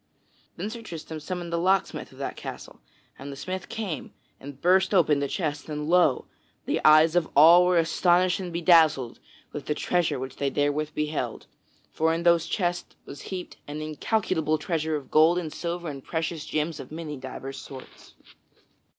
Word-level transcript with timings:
Then 0.57 0.71
Sir 0.71 0.81
Tristram 0.81 1.19
summoned 1.19 1.53
the 1.53 1.59
locksmith 1.59 2.11
of 2.11 2.17
that 2.17 2.35
castle; 2.35 2.81
and 3.19 3.31
the 3.31 3.35
smith 3.35 3.69
came 3.69 4.15
and 4.39 4.59
burst 4.59 4.95
open 4.95 5.19
the 5.19 5.27
chests; 5.27 5.69
and 5.69 5.87
lo! 5.87 6.25
the 6.65 6.83
eyes 6.83 7.15
of 7.15 7.29
all 7.35 7.67
were 7.67 7.77
astonished 7.77 8.39
and 8.39 8.51
bedazzled 8.51 9.19
with 9.51 9.67
the 9.67 9.75
treasure 9.75 10.17
which 10.17 10.37
they 10.37 10.49
therewith 10.49 10.95
beheld; 10.95 11.45
for 11.91 12.15
in 12.15 12.23
those 12.23 12.47
chests 12.47 12.95
was 13.05 13.21
heaped 13.29 13.57
an 13.67 13.79
incalculable 13.79 14.57
treasure 14.57 14.95
of 14.95 15.11
gold 15.11 15.37
and 15.37 15.53
silver 15.53 15.87
and 15.87 16.03
precious 16.03 16.45
gems 16.47 16.79
of 16.79 16.91
many 16.91 17.15
divers 17.15 17.59
sorts. 17.59 18.15